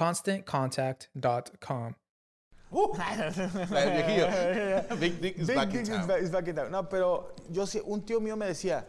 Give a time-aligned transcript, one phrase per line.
[0.00, 1.94] ConstantContact.com.
[3.70, 4.28] Viejillo.
[5.00, 6.70] Big Dick is Big back in is back- is back in town.
[6.70, 8.86] No, pero yo sí, un tío mío me decía,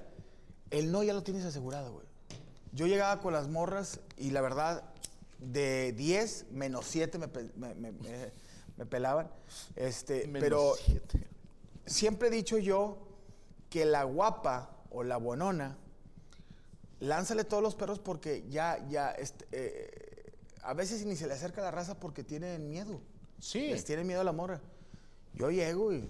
[0.70, 2.06] el no ya lo tienes asegurado, güey.
[2.74, 4.84] Yo llegaba con las morras y la verdad,
[5.40, 8.32] de 10, menos 7 me, pe- me- me- me-
[8.78, 9.30] me pelaban.
[9.76, 11.28] Este, Menos pero siete.
[11.86, 12.98] siempre he dicho yo
[13.70, 15.76] que la guapa o la bonona,
[17.00, 20.11] lánzale todos los perros porque ya, ya, este, eh,
[20.64, 23.02] a veces ni se le acerca la raza porque tienen miedo.
[23.40, 23.70] Sí.
[23.70, 24.62] Les tienen miedo a la morra.
[25.34, 26.08] Yo llego y.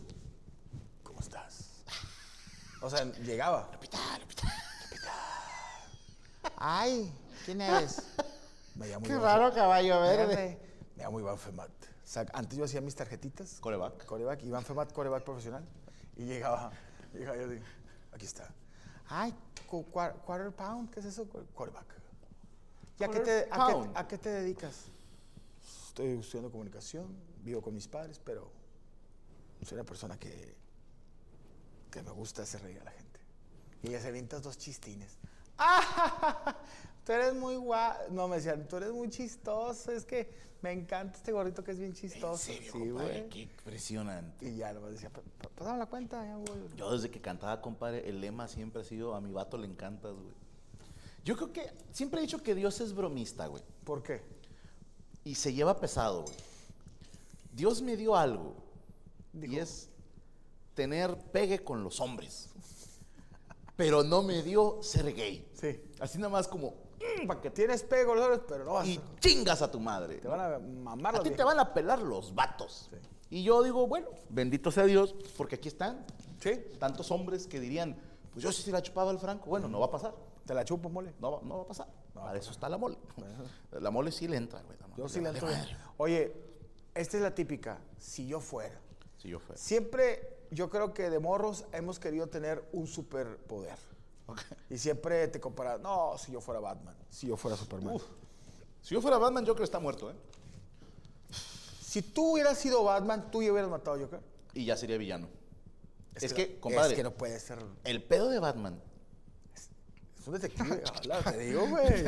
[1.04, 1.70] ¿Cómo estás?
[2.82, 3.70] O sea, llegaba.
[3.74, 4.48] Lupita, Lupita.
[6.58, 7.12] Ay,
[7.46, 8.02] ¿quién eres?
[8.76, 10.60] Me llamo Qué Iván raro Fe- caballo verde.
[10.96, 11.70] Me llamo Iván Femat.
[11.70, 13.60] O sea, antes yo hacía mis tarjetitas.
[13.60, 14.06] Coreback.
[14.06, 15.64] Coreback, Iván Femat, coreback profesional.
[16.18, 16.72] Y llegaba,
[17.14, 17.64] llegaba yo digo,
[18.14, 18.50] aquí está.
[19.08, 19.34] Ay,
[19.68, 21.28] quarter pound, ¿qué es eso?
[21.56, 21.86] Coreback.
[23.02, 24.86] ¿Y a qué, te, a, qué, a qué te dedicas?
[25.88, 27.08] Estoy estudiando comunicación,
[27.44, 28.50] vivo con mis padres, pero
[29.64, 30.56] soy una persona que,
[31.92, 33.20] que me gusta hacer reír a la gente.
[33.84, 35.18] Y ella se avienta dos chistines.
[35.58, 36.56] ¡Ah!
[37.06, 37.96] Tú eres muy guau.
[38.12, 39.92] No, me decían, tú eres muy chistoso.
[39.92, 40.32] Es que
[40.62, 42.34] me encanta este gorrito que es bien chistoso.
[42.52, 43.30] En serio, Sí, compadre, güey.
[43.30, 44.48] qué impresionante.
[44.48, 46.48] Y ya nomás decía, "Pa- pa- pásame la cuenta, ya voy.
[46.76, 50.14] Yo desde que cantaba, compadre, el lema siempre ha sido a mi vato le encantas,
[50.14, 50.36] güey.
[51.24, 53.64] Yo creo que siempre he dicho que Dios es bromista, güey.
[53.84, 54.22] ¿Por qué?
[55.24, 56.36] Y se lleva pesado, güey.
[57.54, 58.56] Dios me dio algo.
[59.34, 59.90] Y es
[60.74, 62.50] tener pegue con los hombres.
[63.76, 65.48] Pero no me dio ser gay.
[65.54, 65.80] Sí.
[66.00, 66.74] Así nada más como,
[67.28, 67.50] para que.
[67.52, 69.20] Tienes los hombres, pero no vas Y a...
[69.20, 70.18] chingas a tu madre.
[70.18, 72.90] Te van a mamar A ti te van a pelar los vatos.
[73.30, 76.06] Y yo digo, bueno, bendito sea Dios, porque aquí están
[76.42, 76.52] Sí.
[76.80, 77.96] tantos hombres que dirían,
[78.34, 79.50] pues yo sí se la chupaba al Franco.
[79.50, 80.14] Bueno, no va a pasar.
[80.46, 81.14] Te la chupo, mole.
[81.20, 81.88] No, va- no va a pasar.
[82.14, 82.98] Para eso está la mole.
[83.72, 84.78] La mole sí le entra, güey.
[84.98, 85.48] Yo sí le entro.
[85.98, 86.34] Oye,
[86.94, 87.80] esta es la típica.
[87.98, 88.80] Si yo fuera.
[89.18, 89.60] Si yo fuera.
[89.62, 93.78] Siempre, yo creo que de morros hemos querido tener un superpoder.
[94.70, 97.96] Y siempre te comparas, no, si yo fuera Batman, si yo fuera Superman.
[97.96, 98.04] Uf.
[98.82, 100.16] Si yo fuera Batman, Joker está muerto, ¿eh?
[101.82, 104.22] Si tú hubieras sido Batman, tú ya hubieras matado a Joker.
[104.54, 105.28] Y ya sería villano.
[106.16, 107.60] Es, no- que, compadre, Es que no puede ser.
[107.84, 108.82] el pedo de Batman,
[110.22, 110.84] Es un detective.
[110.96, 112.04] habla, te digo, güey.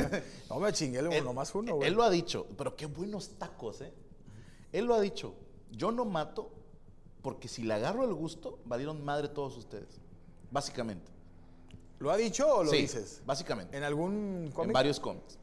[0.48, 1.88] No me chingué el nomás uno, güey.
[1.88, 3.92] él lo ha dicho, pero qué buenos tacos, ¿eh?
[4.70, 5.34] Él lo ha dicho.
[5.72, 6.52] Yo no mato
[7.22, 10.00] porque si le agarro el gusto, valieron madre todos ustedes.
[10.50, 11.10] Básicamente.
[11.98, 13.20] ¿Lo ha dicho o lo Sí, dices?
[13.26, 13.76] Básicamente.
[13.76, 14.68] ¿En algún cómic?
[14.68, 15.38] En varios cómics.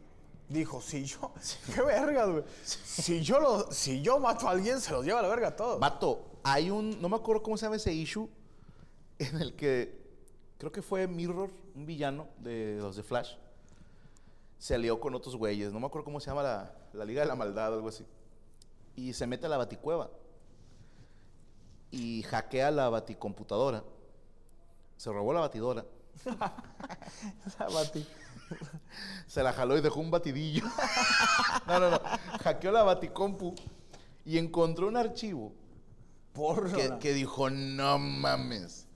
[0.48, 1.34] Dijo, si yo.
[1.76, 2.44] Qué verga, güey.
[2.64, 5.56] Si yo, lo, si yo mato a alguien, se los lleva a la verga a
[5.56, 5.80] todos.
[5.80, 8.30] Vato, hay un, no me acuerdo cómo se llama ese issue,
[9.20, 10.01] en el que
[10.62, 13.34] creo que fue Mirror, un villano de los de Flash,
[14.60, 15.74] se alió con otros güeyes.
[15.74, 18.06] No me acuerdo cómo se llama la, la Liga de la Maldad, algo así.
[18.96, 20.12] Y se mete a la baticueva.
[21.90, 23.84] Y hackea la baticomputadora.
[24.98, 25.84] Se robó la batidora.
[27.58, 28.06] La bati.
[29.26, 30.66] Se la jaló y dejó un batidillo.
[31.68, 32.00] no, no, no.
[32.44, 33.56] Hackeó la baticompu
[34.26, 35.54] y encontró un archivo
[36.34, 38.88] Por que, que dijo, no mames.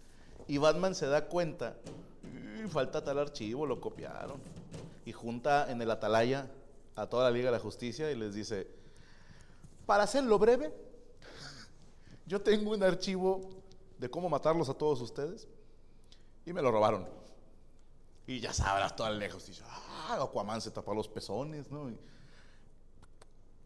[0.47, 1.75] Y Batman se da cuenta,
[2.63, 4.39] "Y falta tal archivo, lo copiaron.
[5.05, 6.47] Y junta en el atalaya
[6.95, 8.67] a toda la Liga de la Justicia y les dice,
[9.85, 10.73] para hacerlo breve,
[12.25, 13.41] yo tengo un archivo
[13.99, 15.47] de cómo matarlos a todos ustedes
[16.45, 17.07] y me lo robaron.
[18.27, 19.63] Y ya sabrás toda la Justicia.
[19.67, 21.89] Ah, Aquaman se tapa los pezones, ¿no?
[21.91, 21.97] Y-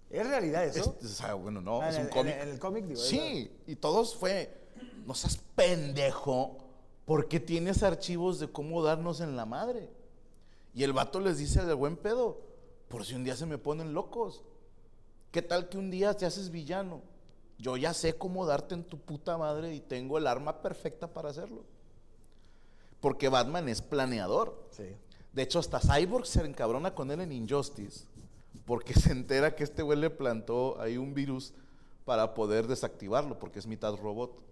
[0.09, 0.97] ¿Es realidad eso?
[0.99, 2.33] es- o sea, bueno, no, Ah, es en un cómic.
[2.33, 2.99] En, el- en el cómic, digo.
[2.99, 4.51] Sí, y todos fue,
[5.05, 6.57] no seas pendejo,
[7.09, 9.89] porque tienes archivos de cómo darnos en la madre.
[10.75, 12.39] Y el vato les dice al buen pedo,
[12.87, 14.43] por si un día se me ponen locos.
[15.31, 17.01] ¿Qué tal que un día te haces villano?
[17.57, 21.31] Yo ya sé cómo darte en tu puta madre y tengo el arma perfecta para
[21.31, 21.63] hacerlo.
[22.99, 24.69] Porque Batman es planeador.
[24.69, 24.95] Sí.
[25.33, 28.05] De hecho, hasta Cyborg se encabrona con él en Injustice.
[28.67, 31.53] Porque se entera que este güey le plantó ahí un virus
[32.05, 34.47] para poder desactivarlo, porque es mitad robot.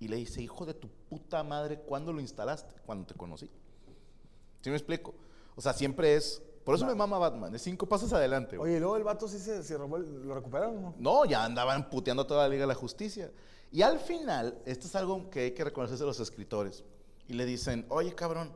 [0.00, 2.74] Y le dice, hijo de tu puta madre, ¿cuándo lo instalaste?
[2.86, 3.50] Cuando te conocí.
[4.60, 5.14] ¿Sí me explico?
[5.56, 6.42] O sea, siempre es...
[6.64, 8.58] Por eso me mama Batman, es cinco pasos adelante.
[8.58, 8.70] güey.
[8.70, 10.94] Oye, y luego el vato sí se, se robó, ¿lo recuperaron no?
[10.98, 13.32] No, ya andaban puteando toda la Liga de la Justicia.
[13.72, 16.84] Y al final, esto es algo que hay que reconocerse a los escritores.
[17.26, 18.52] Y le dicen, oye cabrón,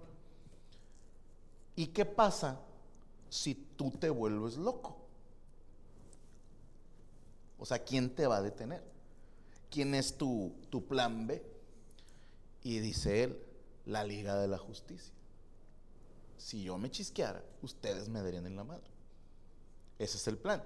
[1.75, 2.61] ¿y qué pasa
[3.31, 4.99] si tú te vuelves loco?
[7.59, 8.83] O sea, ¿quién te va a detener?
[9.73, 11.43] ¿Quién es tu, tu plan B?
[12.63, 13.43] Y dice él,
[13.87, 15.15] la Liga de la Justicia.
[16.37, 18.91] Si yo me chisqueara, ustedes me darían en la madre.
[19.99, 20.63] Ese es el plan.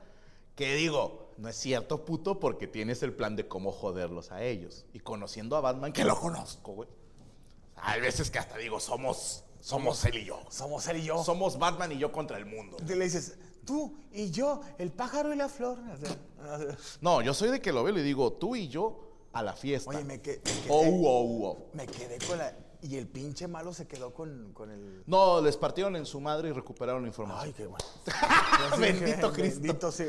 [0.56, 4.86] Que digo, no es cierto, puto, porque tienes el plan de cómo joderlos a ellos.
[4.92, 6.88] Y conociendo a Batman, que lo conozco, güey.
[7.76, 10.42] Hay veces que hasta digo, somos, somos él y yo.
[10.50, 11.22] Somos él y yo.
[11.22, 12.78] Somos Batman y yo contra el mundo.
[12.78, 15.76] Te le dices, tú y yo, el pájaro y la flor.
[17.00, 19.00] No, yo soy de que lo veo y digo, tú y yo
[19.32, 19.90] a la fiesta.
[19.90, 21.66] Oye, me, que- me quedé, Oh, oh, oh.
[21.74, 22.54] me quedé con la...
[22.82, 25.02] Y el pinche malo se quedó con, con el...
[25.06, 27.46] No, les partieron en su madre y recuperaron la información.
[27.46, 27.84] Ay, qué bueno.
[28.78, 29.60] Bendito Cristo.
[29.60, 30.04] Bendito sí,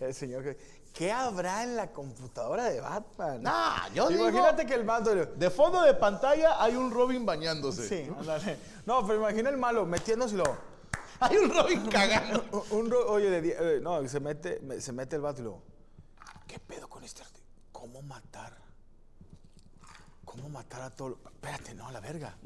[0.00, 0.56] el, Señor.
[0.92, 3.42] ¿Qué habrá en la computadora de Batman?
[3.42, 5.26] Nah, yo digo- Imagínate que el malo...
[5.26, 7.86] De fondo de pantalla hay un Robin bañándose.
[7.88, 8.56] Sí, ándale.
[8.84, 10.71] No, pero imagina el malo metiéndose y lo...
[11.30, 12.44] Hay un Robin cagando.
[12.70, 15.44] Un, un oye, de die- eh, no, se mete, me- se mete el vato y
[15.44, 15.62] lo...
[16.46, 17.40] ¿Qué pedo con este arte?
[17.70, 18.56] ¿Cómo matar?
[20.24, 21.18] ¿Cómo matar a todo?
[21.24, 22.36] Espérate, no, la verga.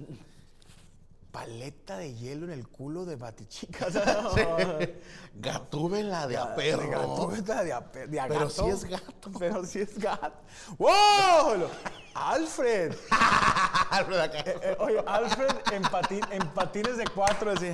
[1.30, 3.86] Paleta de hielo en el culo de Batichica.
[5.34, 6.88] Gatúbela de a De perro.
[6.90, 8.50] gato, esta de a pe- de a Pero gato.
[8.50, 9.30] sí es gato.
[9.38, 10.32] Pero sí es gato.
[10.78, 11.68] ¡Wow!
[12.14, 12.94] Alfred.
[13.90, 14.38] Alfred acá.
[14.40, 17.70] Eh, eh, oye, Alfred en, patin- en patines de cuatro, así.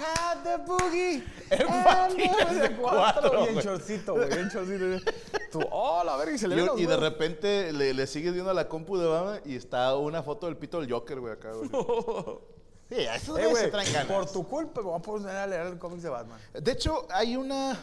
[0.00, 1.24] Hat the boogie.
[1.50, 4.30] En de cuatro, Y en chorcito, güey.
[4.32, 5.10] En chorcito.
[5.50, 8.06] Tú, oh, la verga, y se le Y, ven los y de repente le, le
[8.06, 11.18] sigues viendo a la compu de Batman y está una foto del pito del Joker,
[11.20, 11.68] güey, acá, güey.
[12.88, 14.06] Sí, a esos Eh, se traen ganas.
[14.10, 16.40] por tu culpa me voy a poner a leer el cómic de Batman.
[16.54, 17.78] De hecho, hay una.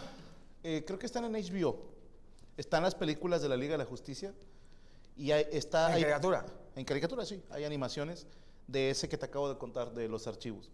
[0.63, 1.77] eh, creo que están en HBO.
[2.57, 4.33] Están las películas de la Liga de la Justicia.
[5.15, 5.89] Y hay- está.
[5.89, 6.45] ¿En hay- caricatura?
[6.75, 7.43] En caricatura, sí.
[7.51, 8.25] Hay animaciones
[8.65, 10.71] de ese que te acabo de contar, de los archivos.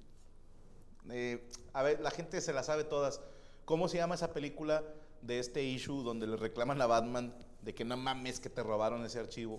[1.10, 3.22] Eh, a ver, la gente se la sabe todas.
[3.65, 4.84] ¿Cómo se llama esa película
[5.22, 9.05] de este issue donde le reclaman a Batman de que no mames que te robaron
[9.05, 9.58] ese archivo?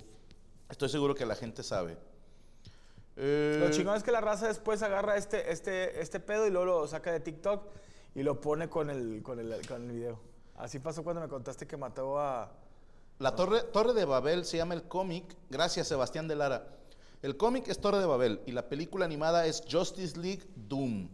[0.68, 1.96] Estoy seguro que la gente sabe.
[3.16, 6.64] Eh, Lo chingón es que la raza después agarra este, este, este pedo y luego
[6.64, 7.62] lo saca de TikTok
[8.14, 10.18] y lo pone con el, con el, con el video.
[10.56, 12.50] Así pasó cuando me contaste que mató a...
[13.18, 16.66] La Torre, Torre de Babel se llama el cómic, gracias Sebastián de Lara.
[17.20, 21.08] El cómic es Torre de Babel y la película animada es Justice League Doom.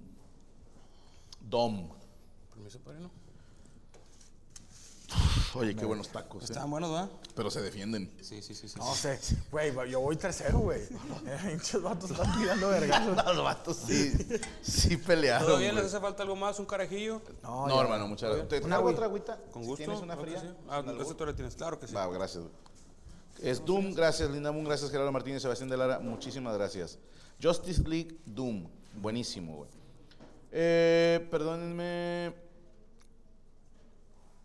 [1.49, 1.89] Dom.
[2.55, 3.11] Permiso, padrino.
[5.55, 6.43] Oye, qué buenos tacos.
[6.43, 6.45] ¿eh?
[6.45, 7.11] Estaban buenos, ¿verdad?
[7.35, 8.13] Pero se defienden.
[8.21, 8.69] Sí, sí, sí.
[8.69, 8.79] sí.
[8.79, 9.19] No sé,
[9.51, 10.83] güey, yo voy tercero, güey.
[11.27, 13.17] Eh, Pinches vatos están tirando vergazos.
[13.35, 14.13] Los vatos sí,
[14.61, 15.47] sí pelearon.
[15.47, 16.59] ¿Todavía les hace falta algo más?
[16.59, 17.23] ¿Un carajillo?
[17.43, 17.81] No, ya.
[17.81, 18.49] hermano, muchas gracias.
[18.49, 18.97] ¿Te Una agüita.
[18.97, 19.41] otra agüita?
[19.51, 19.77] Con gusto.
[19.85, 20.41] ¿Tienes una fría?
[20.41, 20.49] sí.
[20.69, 21.95] Ah, ¿Una esa tú la tienes, claro que sí.
[21.95, 22.45] Va, gracias.
[22.45, 22.55] güey.
[23.43, 26.99] Es Doom, gracias Linda Moon, gracias Gerardo Martínez, Sebastián de Lara, muchísimas gracias.
[27.41, 28.69] Justice League Doom,
[29.01, 29.71] buenísimo, güey.
[30.51, 32.35] Eh, perdónenme.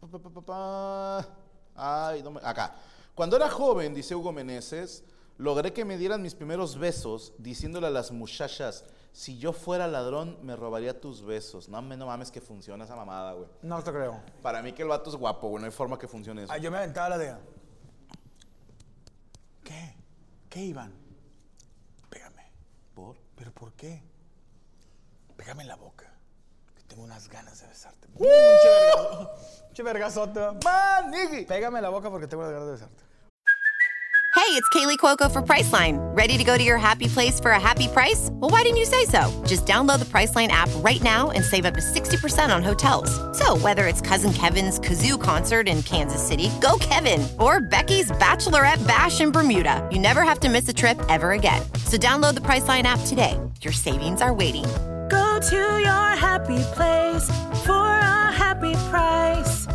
[0.02, 1.28] Pa, pa, pa, pa, pa.
[1.76, 2.76] Ay, no me- Acá.
[3.16, 5.04] Cuando era joven, dice Hugo Meneses,
[5.38, 10.40] logré que me dieran mis primeros besos diciéndole a las muchachas, Si yo fuera ladrón,
[10.42, 11.70] me robaría tus besos.
[11.70, 13.48] No, me- no mames que funciona esa mamada, güey.
[13.62, 14.20] No te creo.
[14.42, 15.62] Para mí que el vato es guapo, güey.
[15.62, 16.52] No hay forma que funcione eso.
[16.52, 17.36] Ah, yo me aventaba la de.
[19.64, 19.96] ¿Qué?
[20.50, 20.92] ¿Qué, Iván?
[22.10, 22.44] Pégame.
[22.96, 23.16] ¿Por?
[23.36, 24.02] ¿Pero por qué?
[25.44, 26.06] Pégame en la boca.
[26.76, 28.08] Que tengo unas ganas de besarte.
[28.16, 28.24] ¡Uh!
[28.24, 28.34] Pinche
[28.74, 29.30] vergazo-
[29.68, 30.40] Pinche vergazote.
[30.64, 31.46] ¡Manigui!
[31.46, 33.04] Pégame en la boca porque tengo unas ganas de besarte.
[34.36, 35.98] Hey, it's Kaylee Cuoco for Priceline.
[36.18, 38.30] Ready to go to your happy place for a happy price?
[38.34, 39.32] Well, why didn't you say so?
[39.46, 43.10] Just download the Priceline app right now and save up to 60% on hotels.
[43.38, 48.86] So, whether it's Cousin Kevin's Kazoo concert in Kansas City, go Kevin, or Becky's Bachelorette
[48.88, 51.62] Bash in Bermuda, you never have to miss a trip ever again.
[51.86, 53.40] So, download the Priceline app today.
[53.62, 54.66] Your savings are waiting.
[55.44, 57.28] Go to your happy place
[57.66, 59.68] for a happy price.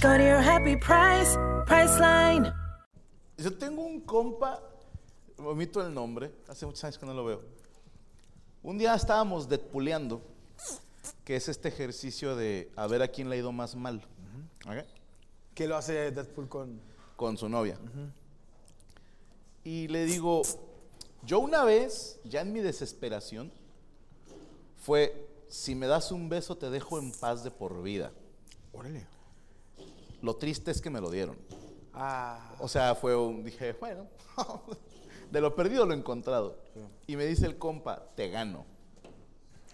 [0.00, 2.50] Go to your happy price, Priceline.
[3.36, 4.62] Yo tengo un compa,
[5.36, 7.42] omito el nombre, hace muchos años que no lo veo.
[8.62, 10.22] Un día estábamos deadpooleando,
[11.22, 14.02] que es este ejercicio de a ver a quién le ha ido más mal.
[15.54, 16.80] ¿Qué lo hace Deadpool con.?
[17.14, 17.78] con su novia.
[19.64, 20.40] Y le digo,
[21.24, 23.52] yo una vez, ya en mi desesperación,
[24.88, 28.10] fue, si me das un beso te dejo en paz de por vida.
[28.72, 29.06] Órale.
[30.22, 31.36] Lo triste es que me lo dieron.
[31.92, 32.54] Ah.
[32.58, 34.06] O sea, fue un, dije, bueno,
[35.30, 36.56] de lo perdido lo encontrado.
[37.06, 38.64] Y me dice el compa, te gano.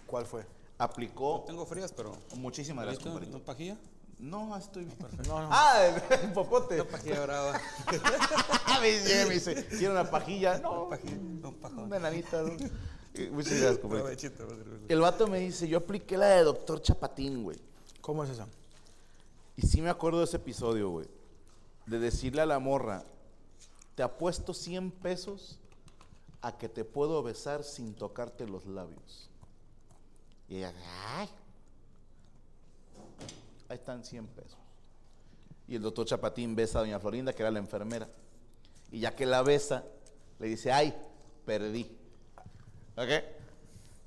[0.05, 0.45] ¿Cuál fue?
[0.77, 2.11] Aplicó Tengo frías, pero.
[2.35, 3.37] muchísimas gracias, compadrito.
[3.37, 3.77] ¿No pajilla?
[4.19, 4.97] No, estoy bien.
[5.29, 5.47] No, no.
[5.53, 6.83] Ah, el, el popote.
[6.83, 7.61] Pajilla brava.
[8.81, 10.57] me dice, me dice, ¿quiere una pajilla?
[10.57, 11.15] No, Pajilla.
[11.15, 11.79] Un pajón.
[11.85, 12.43] una nanita.
[13.17, 14.47] Eh, Muchas gracias, provechito.
[14.87, 17.57] El vato me dice, yo apliqué la de doctor Chapatín, güey.
[18.01, 18.45] ¿Cómo es eso?
[19.55, 21.07] Y sí me acuerdo de ese episodio, güey.
[21.85, 23.03] De decirle a la morra,
[23.95, 25.59] te apuesto 100 pesos
[26.41, 29.29] a que te puedo besar sin tocarte los labios.
[30.49, 30.73] Y ella,
[31.15, 31.29] ay.
[33.69, 34.57] Ahí están 100 pesos.
[35.67, 38.07] Y el doctor Chapatín besa a doña Florinda, que era la enfermera.
[38.91, 39.83] Y ya que la besa,
[40.39, 40.93] le dice, ay,
[41.45, 41.89] perdí.
[42.97, 43.09] ¿Ok?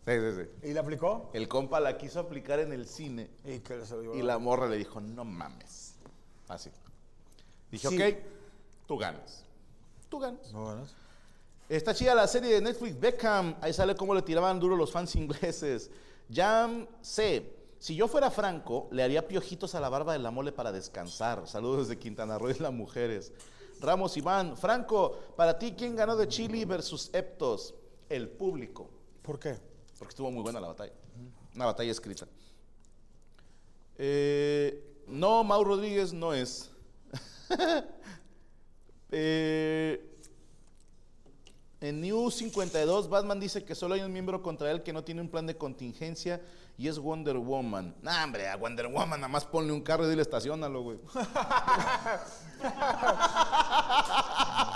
[0.07, 0.69] Sí, sí, sí.
[0.69, 1.31] ¿Y le aplicó?
[1.35, 4.77] El compa la quiso aplicar en el cine Y que se y la morra le
[4.79, 5.95] dijo, no mames.
[6.49, 6.71] Así.
[7.71, 8.03] Dije, Sí.
[8.03, 8.17] ok,
[8.87, 9.45] tú ganas.
[10.09, 10.51] Tú ganas.
[10.53, 10.95] No, ganas.
[11.69, 13.57] Está chida la serie de Netflix Beckham.
[13.61, 15.91] Ahí sale cómo le tiraban duro los fans ingleses.
[16.33, 17.55] Jam C.
[17.79, 21.47] Si yo fuera Franco, le haría piojitos a la barba de la mole para descansar.
[21.47, 23.31] Saludos desde Quintana Roo y las mujeres.
[23.81, 24.57] Ramos Iván.
[24.57, 27.75] Franco, para ti, ¿quién ganó de Chile versus Eptos?
[28.09, 28.91] El público.
[29.23, 29.57] ¿Por qué?
[29.99, 30.93] Porque estuvo muy buena la batalla.
[31.55, 32.27] Una batalla escrita.
[33.97, 36.71] Eh, no, Mau Rodríguez no es.
[39.11, 40.05] Eh,
[41.81, 45.23] en New 52, Batman dice que solo hay un miembro contra él que no tiene
[45.23, 46.43] un plan de contingencia
[46.77, 47.95] y es Wonder Woman.
[48.03, 50.99] Nah, hombre, a Wonder Woman nada más ponle un carro y dile estacionalo, güey.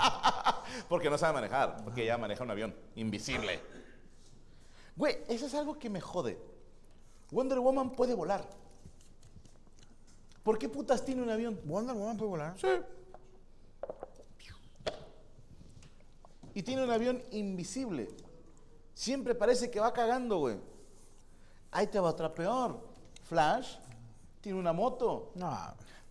[0.89, 3.59] porque no sabe manejar, porque ella maneja un avión invisible.
[4.95, 6.39] Güey, eso es algo que me jode.
[7.31, 8.47] Wonder Woman puede volar.
[10.43, 11.59] ¿Por qué putas tiene un avión?
[11.65, 12.59] ¿Wonder Woman puede volar?
[12.59, 12.67] Sí.
[16.53, 18.09] Y tiene un avión invisible.
[18.93, 20.57] Siempre parece que va cagando, güey.
[21.71, 22.79] Ahí te va otra peor.
[23.23, 23.77] Flash
[24.41, 25.31] tiene una moto.
[25.33, 25.57] No.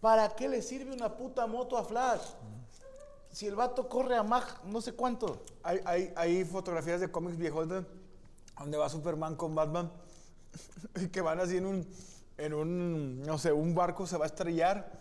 [0.00, 2.22] ¿Para qué le sirve una puta moto a Flash?
[3.32, 5.42] Si el vato corre a Mach no sé cuánto.
[5.62, 7.84] Hay, hay, hay fotografías de cómics viejos de-
[8.58, 9.90] donde va Superman con Batman
[11.00, 11.86] y que van así en un,
[12.36, 15.00] en un, no sé, un barco se va a estrellar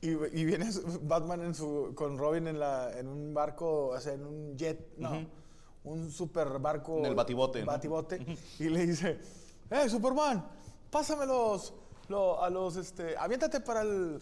[0.00, 0.68] y, y viene
[1.02, 4.94] Batman en su, con Robin en, la, en un barco, o sea, en un jet,
[4.98, 5.26] no,
[5.84, 6.98] un super barco.
[6.98, 7.66] En el batibote, ¿no?
[7.66, 8.36] Batibote.
[8.58, 9.18] Y le dice,
[9.70, 10.44] ¡eh, Superman!
[10.90, 11.72] Pásame los,
[12.08, 14.18] lo- a los, este, aviéntate para el,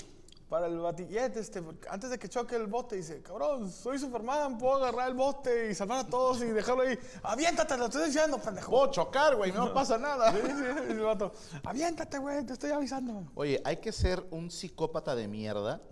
[0.48, 4.56] para el batillet, este, porque antes de que choque el bote, dice, cabrón, soy Superman,
[4.56, 6.98] puedo agarrar el bote y salvar a todos y dejarlo ahí.
[7.22, 8.70] Aviéntate, lo estoy diciendo, pendejo.
[8.70, 10.32] Puedo chocar, güey, no pasa nada.
[10.32, 11.32] Sí, sí, y el vato,
[11.64, 13.24] aviéntate, güey, te estoy avisando.
[13.34, 15.82] Oye, hay que ser un psicópata de mierda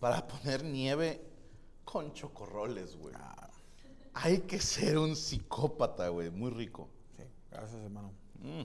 [0.00, 1.22] para poner nieve
[1.84, 3.14] con chocorroles, güey.
[4.14, 6.88] Hay que ser un psicópata, güey, muy rico.
[7.16, 8.12] Sí, gracias, hermano.
[8.40, 8.62] Mm.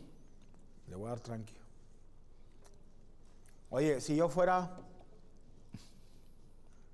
[0.90, 1.54] Le voy a dar tranqui.
[3.70, 4.78] Oye, si yo fuera.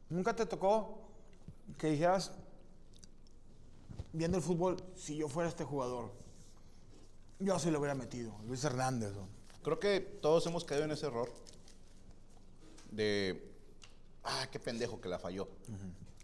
[0.10, 1.00] ¿Nunca te tocó
[1.77, 2.32] que dijeras,
[4.12, 6.12] viendo el fútbol, si yo fuera este jugador?
[7.39, 8.36] Yo sí lo hubiera metido.
[8.46, 9.13] Luis Hernández.
[9.13, 9.27] ¿no?
[9.63, 11.32] Creo que todos hemos caído en ese error
[12.92, 13.51] de,
[14.24, 15.48] ah, qué pendejo que la falló.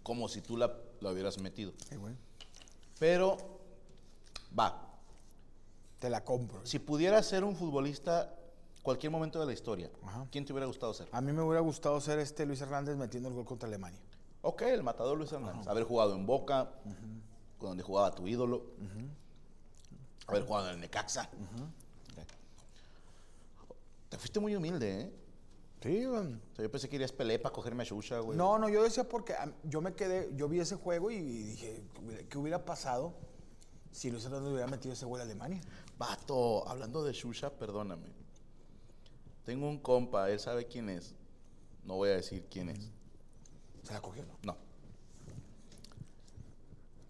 [0.03, 1.73] Como si tú la, la hubieras metido.
[1.89, 2.15] Sí, güey.
[2.99, 3.59] Pero
[4.57, 4.85] Va.
[5.99, 6.65] Te la compro.
[6.65, 8.33] Si pudieras ser un futbolista
[8.89, 10.25] cualquier momento de la historia, Ajá.
[10.31, 11.07] ¿quién te hubiera gustado ser?
[11.11, 13.99] A mí me hubiera gustado ser este Luis Hernández metiendo el gol contra Alemania.
[14.41, 15.67] Ok, el matador Luis Hernández.
[15.67, 16.71] Haber jugado en Boca,
[17.59, 18.65] donde jugaba tu ídolo.
[20.25, 21.29] Haber jugado en el Necaxa.
[24.09, 25.13] Te fuiste muy humilde, ¿eh?
[25.83, 26.33] Sí, güey.
[26.33, 28.35] O sea, yo pensé que irías Pelé para cogerme a Shusha, güey.
[28.35, 31.83] No, no, yo decía porque yo me quedé, yo vi ese juego y dije,
[32.27, 33.13] ¿qué hubiera pasado
[33.91, 35.61] si Luis Hernández hubiera metido ese gol a Alemania?
[35.99, 38.18] Vato, hablando de Shusha, perdóname.
[39.49, 41.15] Tengo un compa, él sabe quién es.
[41.83, 42.91] No voy a decir quién es.
[43.81, 44.23] ¿Se la cogió?
[44.43, 44.55] No.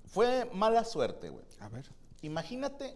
[0.06, 1.44] Fue mala suerte, güey.
[1.60, 1.92] A ver.
[2.22, 2.96] Imagínate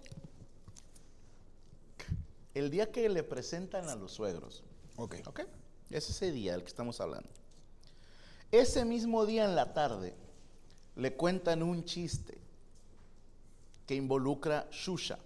[2.53, 4.63] el día que le presentan a los suegros.
[4.95, 5.15] Ok.
[5.25, 5.41] ¿Ok?
[5.89, 7.27] Es ese día del que estamos hablando.
[8.49, 10.15] Ese mismo día en la tarde
[10.95, 12.37] le cuentan un chiste
[13.85, 15.19] que involucra Shusha.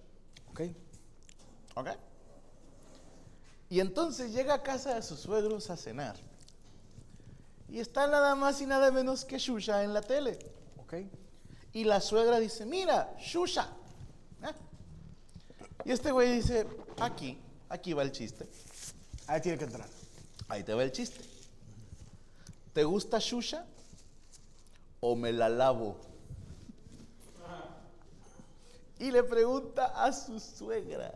[0.50, 0.62] Ok.
[1.76, 1.90] ¿Ok?
[3.70, 6.16] Y entonces llega a casa de sus suegros a cenar.
[7.70, 10.40] Y está nada más y nada menos que Shusha en la tele.
[10.78, 10.94] Ok.
[11.74, 13.70] Y la suegra dice, mira, Shusha.
[14.44, 14.54] ¿Eh?
[15.86, 16.66] Y este güey dice,
[17.00, 17.38] aquí,
[17.70, 18.48] aquí va el chiste.
[19.28, 19.88] Ahí tiene que entrar.
[20.48, 21.20] Ahí te va el chiste.
[22.74, 23.66] ¿Te gusta Shusha
[25.02, 25.98] o me la lavo?
[29.00, 31.14] Y le pregunta a su suegra,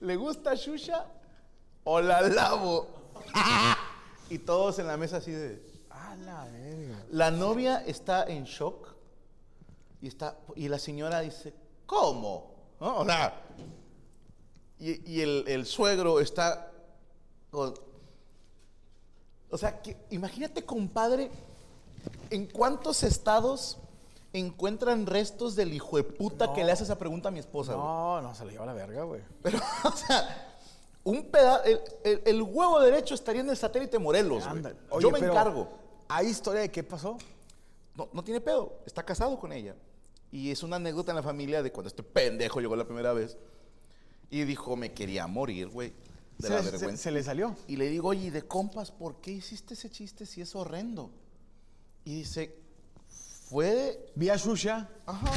[0.00, 1.06] ¿le gusta Shusha
[1.84, 2.86] o la lavo?
[4.30, 5.62] y todos en la mesa así de...
[5.90, 6.46] A la.
[7.10, 8.88] La novia está en shock
[10.00, 11.54] y, está, y la señora dice,
[11.86, 12.54] ¿cómo?
[12.80, 13.04] ¿No?
[14.78, 16.70] Y, y el, el suegro está
[17.50, 17.74] con-
[19.50, 21.30] O sea, que, imagínate, compadre,
[22.30, 23.78] en cuántos estados
[24.38, 27.74] encuentran restos del hijo de puta que le hace esa pregunta a mi esposa.
[27.74, 27.84] güey?
[27.86, 29.22] No, no, se le lleva la verga, güey.
[29.42, 30.58] Pero, o sea,
[31.04, 34.44] un pedazo, el, el- el huevo derecho estaría en el satélite Morelos.
[34.48, 34.62] güey.
[35.00, 35.68] Yo me encargo.
[36.08, 37.16] ¿Hay historia de qué pasó?
[37.94, 39.74] No, no tiene pedo, está casado con ella.
[40.32, 43.36] Y es una anécdota en la familia de cuando este pendejo llegó la primera vez.
[44.30, 45.92] Y dijo, me quería morir, güey,
[46.38, 47.02] de Se, la se- vergüenza.
[47.04, 47.54] se le salió.
[47.68, 51.10] Y le digo, oye, de compas, ¿por qué hiciste ese chiste si es horrendo?
[52.04, 52.58] Y dice,
[53.48, 54.12] fue de...
[54.14, 54.88] Vi a Shusha.
[55.06, 55.32] Ajá.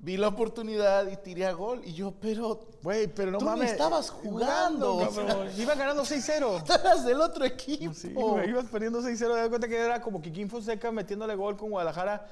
[0.00, 1.82] Vi la oportunidad y tiré a gol.
[1.84, 2.60] Y yo, pero...
[2.82, 3.72] Güey, pero no Tú ni mames.
[3.72, 5.26] estabas jugando, o sea.
[5.26, 5.48] cabrón.
[5.56, 6.56] Iba ganando 6-0.
[6.62, 7.92] Estabas del otro equipo.
[7.92, 9.18] Sí, güey, ibas perdiendo 6-0.
[9.18, 12.28] Te das cuenta que era como Kikín Fonseca metiéndole gol con Guadalajara.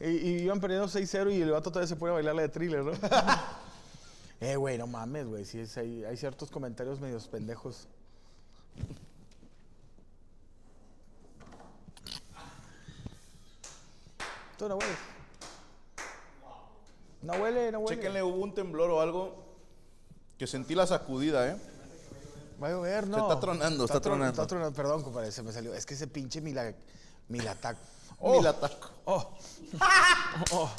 [0.00, 2.82] Y, y iban perdiendo 6-0 y el vato todavía se pone a bailarle de thriller,
[2.82, 2.92] ¿no?
[4.40, 5.44] eh, güey, no mames, güey.
[5.44, 7.86] Sí, es- hay, hay ciertos comentarios medios pendejos.
[14.58, 14.96] Tú no hueles.
[17.22, 17.96] No huele, no huele.
[17.96, 19.44] Chéquenle, hubo un temblor o algo
[20.38, 21.56] que sentí la sacudida, ¿eh?
[22.62, 23.16] Va a llover, no.
[23.18, 24.30] está tronando, está tron- tronando.
[24.30, 25.74] Está tronando, perdón, compadre, se me salió.
[25.74, 26.72] Es que ese pinche mila,
[27.28, 27.76] milatac.
[28.20, 28.40] Oh.
[28.42, 28.90] la taco.
[29.06, 29.34] Oh.
[30.52, 30.70] Oh.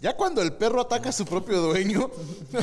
[0.00, 2.10] Ya cuando el perro ataca a su propio dueño.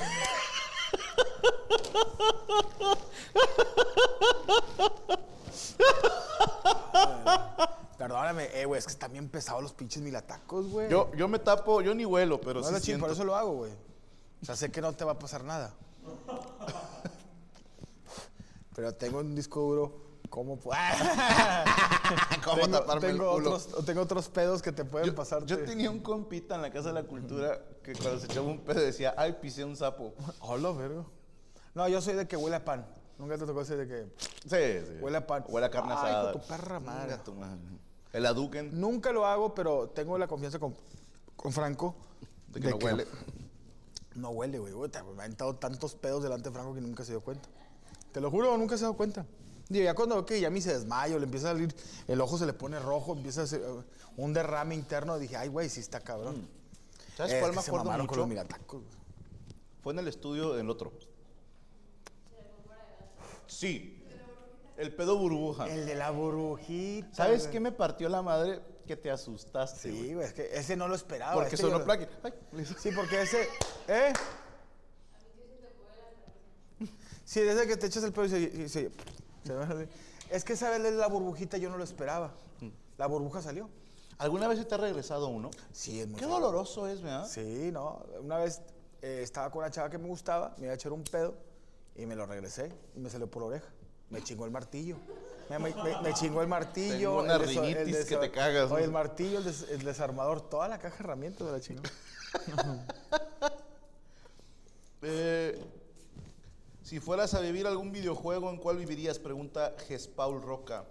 [7.98, 10.90] Perdóname, eh, güey, es que están bien pesados los pinches milatacos, güey.
[10.90, 13.06] Yo, yo me tapo, yo ni vuelo, pero no, sí siento.
[13.06, 13.72] por eso lo hago, güey.
[14.42, 15.74] O sea, sé que no te va a pasar nada.
[18.76, 20.06] Pero tengo un disco duro.
[20.30, 20.76] ¿Cómo pu-
[22.44, 23.54] ¿Cómo tengo, taparme el tengo culo?
[23.54, 25.46] otros, tengo otros pedos que te pueden Yo, pasar.
[25.46, 28.60] yo tenía un compita en la Casa de la Cultura que cuando se echaba un
[28.60, 30.14] pedo decía, ay, pisé un sapo.
[30.42, 31.06] Hola, verga.
[31.74, 32.86] No, yo soy de que huele a pan.
[33.18, 34.04] Nunca te tocó decir de que
[34.44, 34.98] Sí, sí.
[35.02, 35.44] huele a pan.
[35.48, 36.32] Huele a carne Ay, asada.
[36.32, 37.18] hijo tu perra madre.
[37.24, 37.60] Tu madre.
[38.14, 38.80] El aduken.
[38.80, 40.76] Nunca lo hago, pero tengo la confianza con,
[41.36, 41.96] con Franco.
[42.50, 43.08] De que no huele.
[44.16, 44.74] No huele, güey.
[44.74, 47.48] Me ha aventado tantos pedos delante de Franco que nunca se dio cuenta.
[48.12, 49.26] Te lo juro, nunca se dio cuenta.
[49.68, 51.76] Digo, ya cuando veo que ya a mí se desmayo, le empieza a salir,
[52.08, 53.84] el ojo se le pone rojo, empieza a hacer eh,
[54.16, 55.18] un derrame interno.
[55.18, 56.48] Dije, ay, güey, sí está cabrón.
[57.18, 58.20] ¿Sabes Eh, cuál me acuerdo mamaron con mucho?
[58.22, 58.84] los miratacos.
[59.82, 60.94] Fue en el estudio del otro.
[63.60, 63.92] Sí.
[64.78, 65.68] El pedo burbuja.
[65.68, 67.14] El de la burbujita.
[67.14, 67.52] ¿Sabes güey.
[67.54, 68.62] qué me partió la madre?
[68.86, 70.28] Que te asustaste, Sí, güey.
[70.28, 71.34] es que ese no lo esperaba.
[71.34, 72.08] Porque este sonó yo- plaque.
[72.78, 73.48] Sí, porque ese.
[73.88, 74.14] ¿Eh?
[77.24, 78.92] Sí, desde que te echas el pelo y se.
[80.30, 82.34] es que esa vez de la burbujita yo no lo esperaba.
[82.98, 83.70] La burbuja salió.
[84.18, 85.52] ¿Alguna vez te ha regresado uno?
[85.72, 87.28] Sí, es muy Qué doloroso es, ¿verdad?
[87.28, 88.04] Sí, no.
[88.22, 88.62] Una vez
[89.02, 91.36] eh, estaba con una chava que me gustaba, me iba a echar un pedo
[91.96, 93.68] y me lo regresé y me salió por la oreja.
[94.10, 94.98] Me chingó el martillo.
[95.50, 97.10] Me, me- chingó el martillo.
[97.12, 100.80] Tengo una el rinitis que te cagas, el martillo, el, des- el desarmador, toda la
[100.80, 101.84] caja de herramientas me la chingó.
[105.08, 105.62] Eh,
[106.82, 109.20] si fueras a vivir algún videojuego, ¿en cuál vivirías?
[109.20, 110.86] Pregunta Gespaul Roca.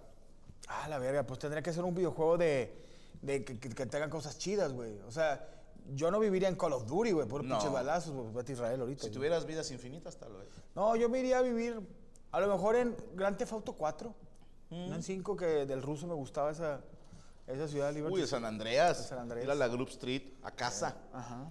[0.67, 2.73] Ah, la verga, pues tendría que ser un videojuego de,
[3.21, 4.99] de que, que- que tengan cosas chidas, güey.
[5.07, 5.45] O sea,
[5.93, 7.55] yo no viviría en Call of Duty, güey, por No.
[7.55, 8.33] pinches balazos.
[8.33, 9.01] Vete a Israel ahorita.
[9.03, 9.13] Si güey.
[9.15, 10.49] tuvieras vidas infinitas, tal vez.
[10.75, 11.79] No, yo me iría a vivir,
[12.31, 14.13] a lo mejor en Grand Theft Auto 4.
[14.71, 16.81] No en 5, que del ruso me gustaba esa,
[17.47, 18.15] esa ciudad de Liberty.
[18.15, 18.97] Uy, de San Andreas.
[18.97, 19.45] De San Andreas.
[19.45, 20.97] Ir a la Group Street, a casa.
[21.13, 21.49] Ajá.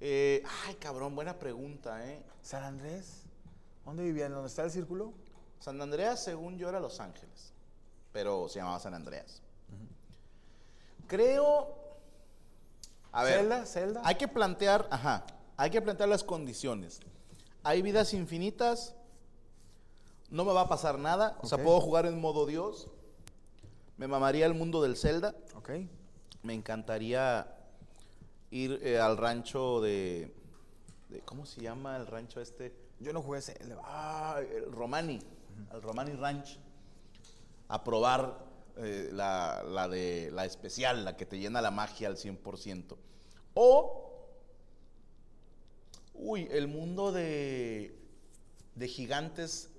[0.00, 2.22] Eh, ay, cabrón, buena pregunta, ¿eh?
[2.42, 3.22] San Andrés.
[3.84, 4.32] ¿Dónde vivían?
[4.32, 5.12] ¿Dónde está el círculo?
[5.58, 7.52] San Andreas, según yo, era Los Ángeles.
[8.12, 9.42] Pero se llamaba San Andreas.
[11.06, 11.83] Creo.
[13.14, 13.38] A ver.
[13.38, 14.00] Zelda, Zelda.
[14.04, 15.24] Hay que plantear, ajá,
[15.56, 17.00] hay que plantear las condiciones.
[17.62, 18.94] Hay vidas infinitas,
[20.30, 22.88] no me va a pasar nada, o sea, puedo jugar en modo Dios,
[23.96, 25.34] me mamaría el mundo del Zelda,
[26.42, 27.46] me encantaría
[28.50, 30.34] ir eh, al rancho de,
[31.08, 32.74] de- ¿cómo se llama el rancho este?
[33.00, 33.78] Yo no jugué Zelda.
[33.84, 35.20] Ah, el Romani,
[35.70, 36.58] al Romani Ranch,
[37.68, 38.38] a probar
[38.76, 42.96] eh, la, la de la especial, la que te llena la magia al 100%.
[43.54, 44.28] O,
[46.14, 47.96] uy, el mundo de,
[48.74, 49.70] de gigantes,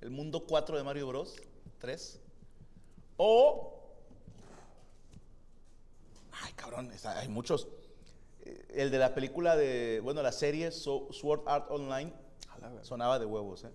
[0.00, 1.36] el mundo 4 de Mario Bros.
[1.78, 2.20] 3.
[3.16, 3.80] O,
[6.42, 7.68] ay cabrón, hay muchos.
[8.44, 12.12] Eh, El de la película de, bueno, la serie Sword Art Online,
[12.82, 13.70] sonaba de huevos, ¿eh?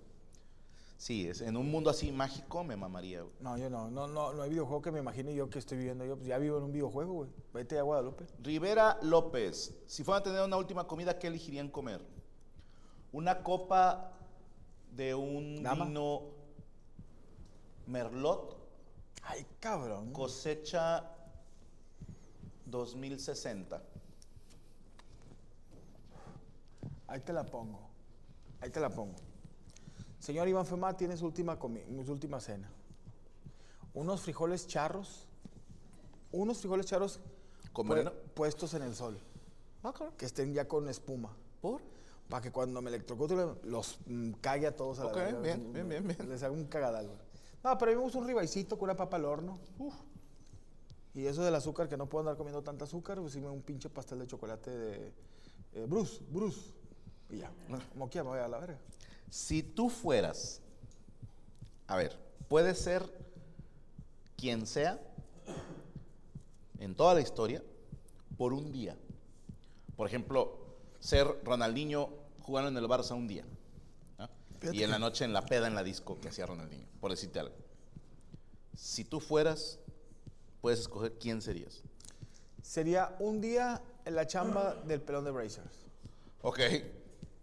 [1.00, 3.22] Sí, es, en un mundo así mágico me mamaría.
[3.22, 3.34] güey.
[3.40, 3.90] No, yo no.
[3.90, 6.18] No, no, no hay videojuego que me imagine yo que estoy viviendo yo.
[6.18, 7.30] Pues ya vivo en un videojuego, güey.
[7.54, 8.26] Vete a Guadalupe.
[8.44, 12.06] Rivera López, si fueran a tener una última comida, ¿qué elegirían comer?
[13.14, 14.12] Una copa
[14.92, 15.86] de un Dama.
[15.86, 16.24] vino
[17.88, 18.58] Merlot,
[19.24, 20.12] Ay, cabrón.
[20.12, 21.10] cosecha
[22.66, 23.82] 2060.
[27.08, 27.80] Ahí te la pongo.
[28.60, 29.16] Ahí te la pongo.
[30.20, 31.58] Señor Iván Femá tiene su última,
[32.06, 32.70] su última cena.
[33.94, 35.26] Unos frijoles charros.
[36.32, 37.20] Unos frijoles charros
[37.74, 38.12] ¿Con pue- veneno?
[38.34, 39.18] puestos en el sol.
[40.18, 41.36] Que estén ya con espuma.
[41.62, 41.82] ¿Por?
[42.28, 45.40] Para que cuando me electrocute los mm, cague a todos a la Ok, verga.
[45.40, 46.30] bien, bien, bien, bien.
[46.30, 47.10] Les hago un cagadal.
[47.64, 49.60] No, pero a mí me gusta un ribaicito con una papa al horno.
[49.80, 49.94] Uf.
[51.16, 53.62] Y eso del azúcar, que no puedo andar comiendo tanta azúcar, pues sí me un
[53.64, 55.14] pinche pastel de chocolate de
[55.74, 56.72] eh, Bruce, Bruce.
[57.32, 57.52] Y ya.
[57.94, 58.78] Como quiera, me voy a la verga.
[59.30, 60.62] Si tú fueras,
[61.88, 63.04] a ver, puede ser
[64.38, 65.00] quien sea
[66.80, 67.62] en toda la historia
[68.38, 68.96] por un día.
[69.96, 70.58] Por ejemplo,
[71.00, 72.10] ser Ronaldinho
[72.42, 73.44] jugando en el Barça un día.
[74.18, 74.30] ¿no?
[74.72, 77.40] Y en la noche en la peda en la disco que hacía Ronaldinho, por decirte
[77.40, 77.56] algo.
[78.76, 79.80] Si tú fueras,
[80.62, 81.84] puedes escoger quién serías.
[82.62, 85.86] Sería un día en la chamba del pelón de Brazers.
[86.42, 86.60] Ok.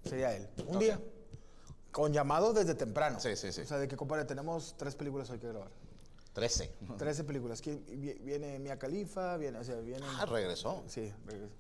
[0.05, 0.49] Sería él.
[0.66, 1.01] Un día.
[1.96, 3.18] Con llamado desde temprano.
[3.20, 3.62] Sí, sí, sí.
[3.62, 5.70] O sea, de que, compadre, tenemos tres películas hoy que grabar.
[6.35, 6.70] 13.
[6.98, 7.62] 13 películas.
[7.62, 10.04] ¿Quién- vi- Viene Mia Khalifa, viene, o sea, viene...
[10.06, 10.85] Ah, regresó.
[10.88, 11.54] Sí, regreso.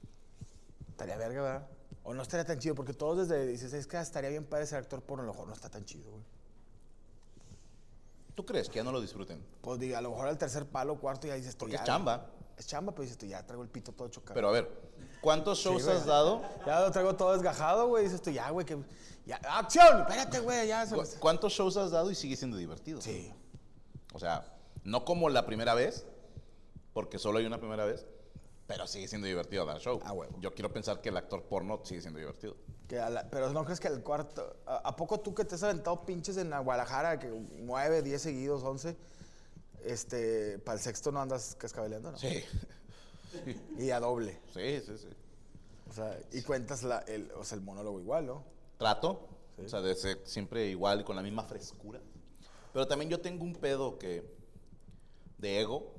[0.90, 1.66] Estaría verga, ¿verdad?
[2.02, 4.76] O no estaría tan chido, porque todos desde dices, es que estaría bien padre ser
[4.78, 6.22] actor por a lo mejor no está tan chido, güey.
[8.34, 9.42] ¿Tú crees que ya no lo disfruten?
[9.62, 11.86] Pues diga, a lo mejor al tercer palo, cuarto, ya dices tú, Porque ya, es
[11.86, 12.26] chamba.
[12.56, 14.34] Es chamba, pero dices tú, ya traigo el pito todo chocado.
[14.34, 14.70] Pero a ver,
[15.20, 15.96] ¿cuántos shows güey.
[15.96, 16.42] has dado?
[16.66, 18.78] Ya lo traigo todo desgajado, güey, dices tú, ya, güey, que...
[19.26, 20.00] Ya, ¡Acción!
[20.00, 23.00] Espérate, güey, ya se ¿Cu- me- ¿Cuántos shows has dado y sigue siendo divertido?
[23.00, 23.32] Sí.
[24.14, 24.46] O sea,
[24.84, 26.06] no como la primera vez,
[26.92, 28.06] porque solo hay una primera vez,
[28.66, 30.00] pero sigue siendo divertido dar show.
[30.04, 30.34] Ah, huevo.
[30.40, 32.56] Yo quiero pensar que el actor porno sigue siendo divertido.
[32.88, 34.56] Que la- pero no crees que el cuarto.
[34.64, 38.62] ¿A, a poco tú que te has aventado pinches en Guadalajara, que nueve, diez seguidos,
[38.62, 38.96] once?
[39.86, 42.18] Este, para el sexto no andas cascabeleando, ¿no?
[42.18, 42.42] Sí.
[43.78, 44.40] Y a doble.
[44.54, 45.08] Sí, sí, sí.
[45.90, 48.44] O sea, y cuentas la, el, o sea, el monólogo igual, ¿no?
[48.78, 49.28] Trato,
[49.62, 52.00] o sea, de ser siempre igual, con la misma frescura.
[52.72, 54.24] Pero también yo tengo un pedo que,
[55.38, 55.92] de ego,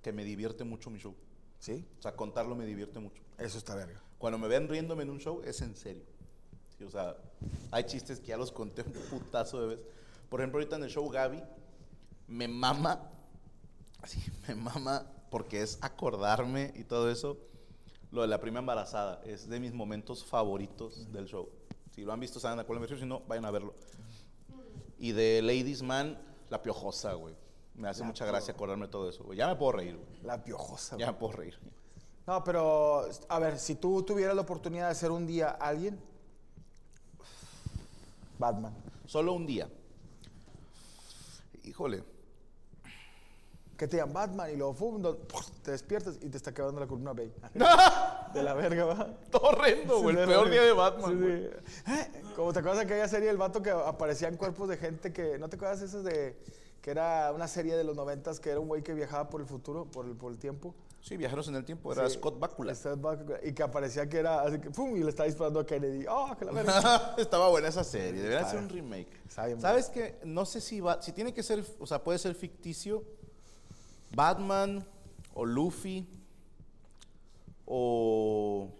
[0.00, 1.14] que me divierte mucho mi show.
[1.58, 1.86] Sí.
[1.98, 3.22] O sea, contarlo me divierte mucho.
[3.36, 4.02] Eso está verga.
[4.18, 6.04] Cuando me ven riéndome en un show, es en serio.
[6.76, 7.16] Sí, o sea,
[7.70, 9.86] hay chistes que ya los conté un putazo de veces.
[10.28, 11.42] Por ejemplo, ahorita en el show Gaby,
[12.28, 13.10] me mama,
[14.02, 17.38] así, me mama, porque es acordarme y todo eso,
[18.10, 19.20] lo de la prima embarazada.
[19.24, 21.48] Es de mis momentos favoritos del show.
[21.90, 23.74] Si lo han visto, saben a cuál me refiero, si no, vayan a verlo.
[24.98, 26.18] Y de Ladies Man,
[26.50, 27.34] la piojosa, güey.
[27.74, 29.38] Me hace mucha gracia acordarme de todo eso, güey.
[29.38, 30.22] Ya me puedo reír, güey.
[30.22, 30.96] La piojosa.
[30.96, 31.58] Ya me puedo reír.
[32.26, 35.98] No, pero, a ver, si tú tuvieras la oportunidad de ser un día alguien.
[38.38, 38.74] Batman.
[39.06, 39.68] Solo un día.
[41.64, 42.02] Híjole.
[43.78, 45.18] Que te llaman Batman y luego do-
[45.62, 47.30] te despiertas y te está quebrando la columna B.
[48.34, 49.14] De la verga, va.
[49.40, 50.16] Horrendo, güey.
[50.16, 50.72] Sí, El de peor día de.
[50.72, 51.42] Batman, Sí, güey.
[51.44, 51.92] sí.
[51.92, 55.38] Eh, Como te acuerdas de aquella serie del vato que aparecían cuerpos de gente que.
[55.38, 56.36] ¿No te acuerdas esas de.
[56.82, 59.46] que era una serie de los noventas que era un güey que viajaba por el
[59.46, 60.74] futuro, por el, por el tiempo?
[61.00, 61.92] Sí, Viajeros en el Tiempo.
[61.92, 62.16] Era Sí.
[62.16, 62.74] Scott Bakula.
[62.74, 64.42] Scott Bakula, Y que aparecía que era.
[64.42, 64.96] Así que, ¡pum!
[64.96, 66.04] Y le estaba disparando a Kennedy.
[66.10, 67.14] ¡Oh, que la verga!
[67.18, 68.20] Estaba buena esa serie.
[68.20, 69.08] Debería ser un remake.
[69.26, 70.18] está bien ¿Sabes qué?
[70.24, 71.00] No sé si va.
[71.00, 71.64] Si tiene que ser.
[71.78, 73.04] O sea, puede ser ficticio.
[74.10, 74.86] Batman
[75.34, 76.06] o Luffy.
[77.66, 78.70] O.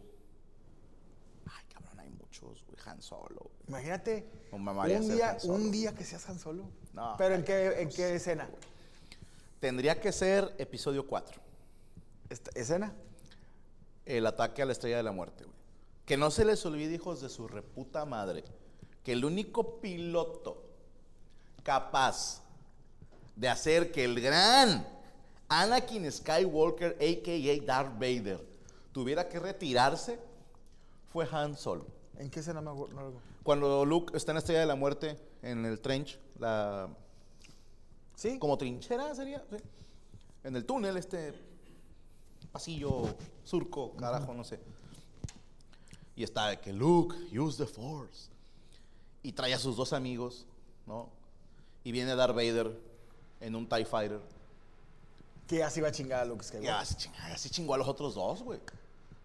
[1.46, 2.78] Ay, cabrón, hay muchos, güey.
[2.86, 3.50] Han Solo.
[3.68, 4.26] Imagínate.
[4.52, 5.54] Me mamaría un, ser día, Han Solo.
[5.54, 6.64] un día que seas Han Solo.
[6.94, 7.14] No.
[7.18, 8.48] ¿Pero en qué, en qué escena?
[9.60, 11.40] Tendría que ser episodio 4.
[12.30, 12.94] Esta- ¿Escena?
[14.06, 15.56] El ataque a la estrella de la muerte, güey.
[16.06, 18.42] Que no se les olvide, hijos de su reputa madre,
[19.04, 20.64] que el único piloto
[21.62, 22.42] capaz
[23.36, 24.86] de hacer que el gran
[25.48, 27.64] Anakin Skywalker, a.k.a.
[27.64, 28.40] Darth Vader,
[28.92, 30.18] tuviera que retirarse
[31.10, 31.86] fue Han Solo.
[32.18, 33.20] ¿En qué escena me acuerdo?
[33.42, 36.88] Cuando Luke está en la estrella de la muerte, en el trench, la
[38.14, 38.38] ¿Sí?
[38.38, 39.56] como trinchera sería, sí.
[40.44, 41.32] En el túnel, este
[42.50, 44.58] pasillo, surco, carajo, no sé.
[46.16, 48.30] Y está de que Luke, use the force.
[49.22, 50.46] Y trae a sus dos amigos,
[50.86, 51.08] ¿no?
[51.84, 52.76] Y viene Darth Vader
[53.40, 54.20] en un TIE Fighter.
[55.48, 56.70] Que ya se iba a chingar a Luke Skywalker.
[56.70, 58.60] Y así, ching- así chingó a los otros dos, güey.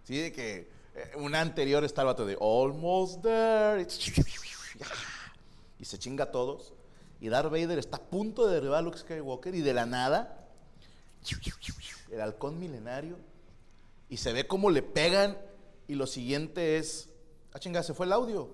[0.06, 3.86] Sí, de que eh, una anterior está el vato de Almost there.
[5.80, 6.74] Y se chinga a todos.
[7.20, 10.48] Y Darth Vader está a punto de derribar a Luke Skywalker y de la nada,
[12.12, 13.18] el halcón milenario.
[14.10, 15.38] Y se ve cómo le pegan.
[15.88, 17.10] Y lo siguiente es.
[17.54, 18.50] Ah, chinga, se fue el audio.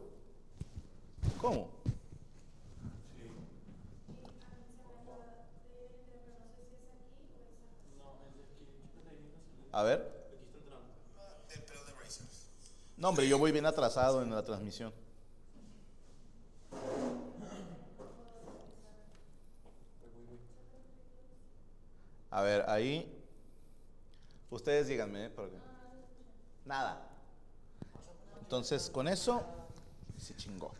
[1.41, 1.69] ¿Cómo?
[9.71, 10.19] A ver.
[12.97, 14.93] No, hombre, yo voy bien atrasado en la transmisión.
[22.31, 23.15] A ver, ahí.
[24.51, 25.29] Ustedes díganme, ¿eh?
[25.29, 25.57] Porque-
[26.65, 27.01] Nada.
[28.41, 29.43] Entonces, con eso,
[30.17, 30.71] se chingó.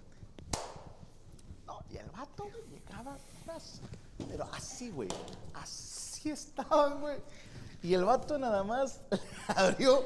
[1.65, 3.81] No, y el vato, llegaba atrás.
[4.29, 5.09] Pero así, güey.
[5.53, 7.17] Así estaban, güey.
[7.81, 9.01] Y el vato nada más
[9.47, 10.05] abrió,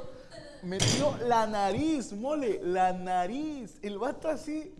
[0.62, 3.78] metió la nariz, mole, la nariz.
[3.82, 4.74] El vato así.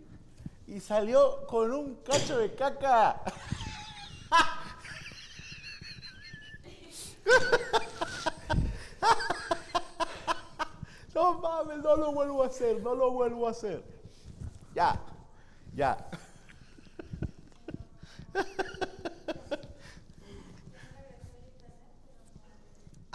[0.66, 3.20] Y salió con un cacho de caca.
[11.14, 13.84] No mames, no lo vuelvo a hacer, no lo vuelvo a hacer.
[14.74, 15.00] Ya,
[15.74, 15.96] ya.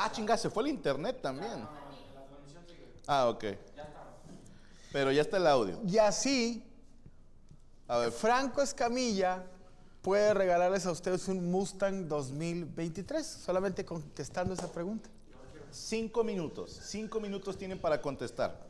[0.01, 1.67] Ah, chinga, se fue el internet también.
[3.05, 3.43] Ah, ok.
[4.93, 5.81] Pero ya está el audio.
[5.85, 6.63] Y así,
[7.87, 9.43] A ver, Franco Escamilla
[10.03, 15.09] puede regalarles a ustedes un Mustang 2023, solamente contestando esa pregunta.
[15.71, 16.79] cinco minutos.
[16.83, 18.68] Cinco minutos tienen para contestar.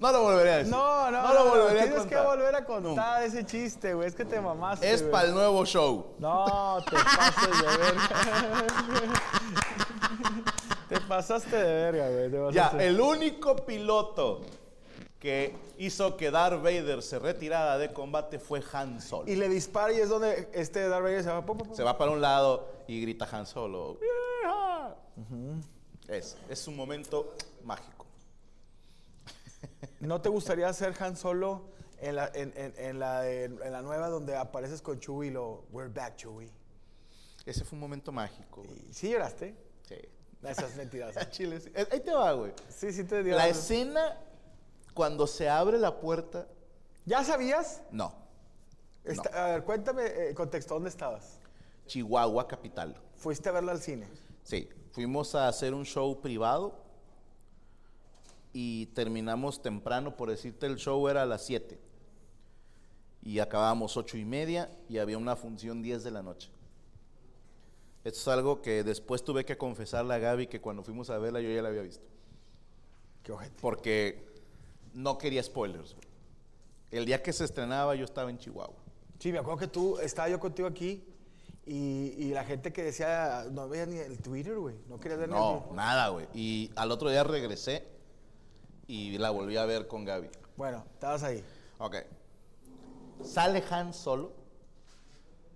[0.00, 0.72] No lo volveré a decir.
[0.72, 2.26] No, no, no lo volveré a tienes que contar.
[2.26, 4.08] volver a contar ese chiste, güey.
[4.08, 4.90] Es que te mamaste.
[4.90, 5.12] Es güey.
[5.12, 6.06] para el nuevo show.
[6.18, 8.08] No, te pases de verga.
[10.88, 12.30] te pasaste de verga, güey.
[12.50, 14.40] te Ya, el único piloto
[15.18, 19.30] que hizo que Darth Vader se retirara de combate fue Han Solo.
[19.30, 21.44] Y le dispara y es donde este Darth Vader se va.
[21.44, 21.76] pum, pum, pum.
[21.76, 23.98] Se va para un lado y grita Han Solo.
[24.00, 24.96] "Yeah".
[26.08, 27.34] Es, es un momento
[27.64, 27.99] mágico.
[30.00, 31.68] ¿No te gustaría ser Han Solo
[31.98, 35.30] en la, en, en- en la, de- en la nueva donde apareces con Chewie y
[35.32, 36.50] lo We're back, Chewie?
[37.44, 38.62] Ese fue un momento mágico.
[38.62, 38.78] güey.
[38.90, 39.54] ¿Y ¿Sí lloraste?
[39.88, 39.96] Sí.
[40.42, 41.16] Esas mentiras.
[41.18, 41.70] A Chile, sí.
[41.74, 42.52] Eh, Ahí te va, güey.
[42.68, 43.36] Sí, sí te dio.
[43.36, 44.18] La escena
[44.94, 46.46] cuando se abre la puerta.
[47.04, 47.82] ¿Ya sabías?
[47.90, 48.14] No.
[49.04, 50.74] Está- A ver, cuéntame eh, contexto.
[50.74, 51.38] ¿Dónde estabas?
[51.86, 52.94] Chihuahua, capital.
[53.16, 54.06] Fuiste a verla al cine.
[54.42, 56.74] Sí, fuimos a hacer un show privado
[58.52, 61.78] y terminamos temprano, por decirte, el show era a las 7.
[63.22, 66.50] Y acabamos ocho y media y había una función 10 de la noche.
[68.02, 71.40] Esto es algo que después tuve que confesarle a Gaby que cuando fuimos a verla
[71.40, 72.06] yo ya la había visto.
[73.22, 73.56] Qué ojete.
[73.60, 74.26] Porque
[74.94, 75.96] no quería spoilers.
[76.90, 78.74] El día que se estrenaba yo estaba en Chihuahua.
[79.18, 81.04] Sí, me acuerdo que tú, estaba yo contigo aquí
[81.66, 84.76] y, y la gente que decía, no veía ni el Twitter, güey.
[84.88, 86.26] No quería ver No, nada, güey.
[86.32, 87.99] Y al otro día regresé
[88.90, 90.28] y la volví a ver con Gaby.
[90.56, 91.44] Bueno, estabas ahí.
[91.78, 91.96] Ok.
[93.22, 94.32] Sale Han solo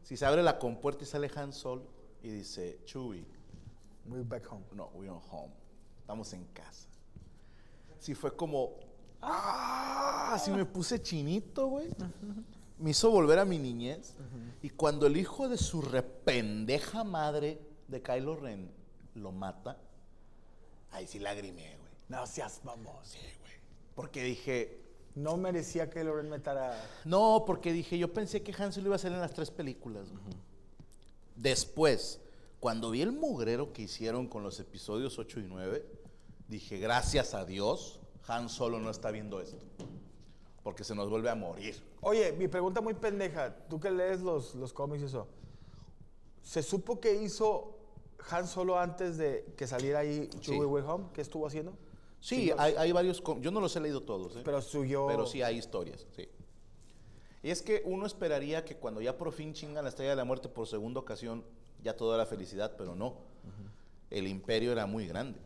[0.03, 1.83] Si se abre la compuerta y sale Han Solo
[2.23, 3.27] y dice, Chewie,
[4.07, 4.65] We're back home.
[4.73, 5.53] no, we're on home.
[5.99, 6.87] Estamos en casa.
[7.99, 8.75] Sí fue como,
[9.21, 11.89] ah, sí me puse chinito, güey.
[12.79, 14.15] Me hizo volver a mi niñez.
[14.63, 18.71] Y cuando el hijo de su rependeja madre de Kylo Ren
[19.15, 19.79] lo mata,
[20.93, 21.84] ahí sí lagrimé, güey.
[22.09, 23.09] No seas vamos.
[23.09, 23.53] Sí, güey.
[23.95, 24.81] Porque dije,
[25.15, 26.77] No merecía que Loren metara.
[27.05, 30.09] no, porque dije, yo pensé que Han Solo iba a salir en las tres películas.
[31.37, 32.21] Después,
[32.61, 35.85] cuando vi el mugrero que hicieron con los episodios 8 y 9,
[36.49, 39.65] dije, gracias a Dios, Han Solo no está viendo esto.
[40.63, 41.77] Porque se nos vuelve a morir.
[42.01, 43.55] Oye, mi pregunta muy pendeja.
[43.69, 45.27] Tú que lees los, los cómics y eso.
[46.43, 47.77] ¿Se supo que hizo
[48.31, 50.65] Han Solo antes de que saliera ahí Chewie Sí.
[50.65, 51.05] Way Home?
[51.13, 51.77] ¿Qué estuvo haciendo?
[52.25, 54.41] Sí, los- hay, hay varios, yo no los he leído todos, ¿eh?
[54.47, 55.05] Pero suyo.
[55.07, 56.27] Pero sí hay historias, sí.
[57.43, 60.25] Y es que uno esperaría que cuando ya por fin chingan la estrella de la
[60.25, 61.45] muerte por segunda ocasión,
[61.83, 63.17] ya todo era felicidad, pero no.
[64.09, 65.39] El imperio era muy grande.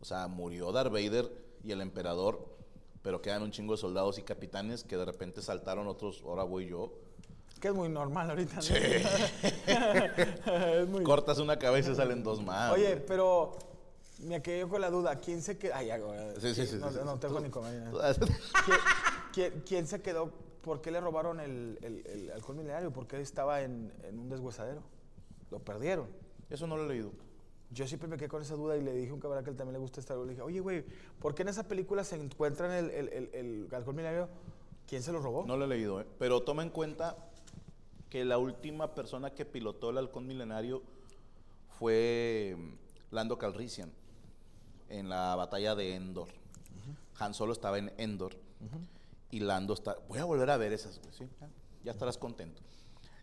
[0.00, 1.30] O sea, murió Darth Vader
[1.62, 2.48] y el emperador,
[3.02, 6.68] pero quedan un chingo de soldados y capitanes que de repente saltaron otros, ahora voy
[6.68, 6.94] yo.
[7.60, 8.54] Que es muy normal ahorita.
[8.56, 8.62] ¿no?
[10.80, 12.72] es muy Cortas una cabeza y salen dos más.
[12.72, 13.67] Oye, pero
[14.18, 15.16] me quedé yo con la duda.
[15.16, 15.74] ¿Quién se quedó?
[15.74, 15.90] Ay.
[16.40, 17.90] Sí, sí, sí, No, sí, no tengo ni comer.
[18.64, 18.78] ¿Quién,
[19.32, 20.32] quién, quién se quedó?
[20.62, 22.92] ¿Por qué le robaron el, el, el alcohol milenario?
[22.92, 24.82] ¿Por qué estaba en, en un deshuesadero?
[25.50, 26.08] Lo perdieron.
[26.50, 27.12] Eso no lo he leído.
[27.70, 29.56] Yo siempre me quedé con esa duda y le dije a un camarada que él
[29.56, 30.26] también le gusta Star Wars.
[30.26, 30.84] Le dije, oye, güey,
[31.20, 34.28] ¿por qué en esa película se encuentran el, el, el, el alcohol milenario?
[34.86, 35.44] ¿Quién se lo robó?
[35.46, 36.06] No lo he leído, ¿eh?
[36.18, 37.16] pero toma en cuenta
[38.08, 40.82] que la última persona que pilotó el halcón milenario
[41.78, 43.92] fue mm, Lando Calrissian
[44.88, 46.28] en la batalla de Endor.
[47.18, 48.36] Han Solo estaba en Endor
[49.30, 49.96] y Lando está.
[50.08, 51.28] Voy a volver a ver esas, güey, ¿sí?
[51.40, 51.48] Ya,
[51.84, 52.62] ya estarás contento.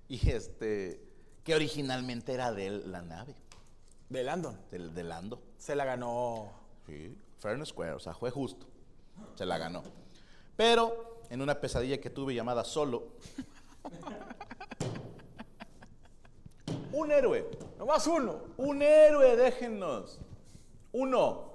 [0.08, 1.02] Y este,
[1.44, 3.34] que originalmente era de él la nave,
[4.10, 4.56] De Landon.
[4.70, 5.42] del de Lando.
[5.58, 6.52] Se la ganó.
[6.86, 8.68] Sí, fair and square, o sea, fue justo.
[9.34, 9.82] Se la ganó.
[10.56, 13.08] Pero en una pesadilla que tuve llamada Solo,
[16.92, 17.50] un héroe,
[17.80, 18.42] Nomás uno.
[18.58, 20.20] un héroe, déjennos.
[20.92, 21.55] Uno,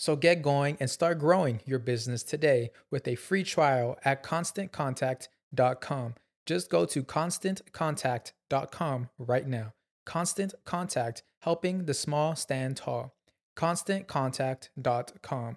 [0.00, 6.14] So get going and start growing your business today with a free trial at constantcontact.com.
[6.46, 9.74] Just go to constantcontact.com right now.
[10.06, 13.14] Constant Contact, helping the small stand tall.
[13.58, 15.56] ConstantContact.com.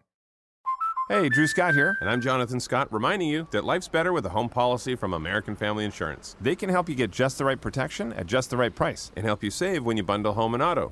[1.08, 4.30] Hey, Drew Scott here, and I'm Jonathan Scott, reminding you that life's better with a
[4.30, 6.36] home policy from American Family Insurance.
[6.42, 9.26] They can help you get just the right protection at just the right price and
[9.26, 10.92] help you save when you bundle home and auto.